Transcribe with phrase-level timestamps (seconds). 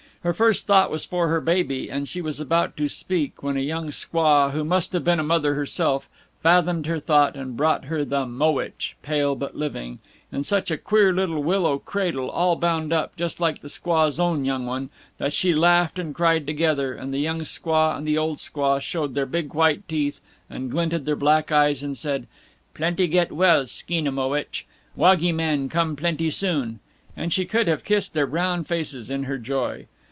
[0.23, 3.59] Her first thought was for her baby, and she was about to speak, when a
[3.59, 6.07] young squaw, who must have been a mother herself,
[6.43, 9.97] fathomed her thought and brought her the "mowitch," pale but living,
[10.31, 14.45] in such a queer little willow cradle all bound up, just like the squaw's own
[14.45, 18.37] young one, that she laughed and cried together, and the young squaw and the old
[18.37, 20.21] squaw showed their big white teeth
[20.51, 22.27] and glinted their black eyes and said,
[22.75, 26.79] "Plenty get well, skeena mowitch," "wagee man come plenty soon,"
[27.17, 29.87] and she could have kissed their brown faces in her joy.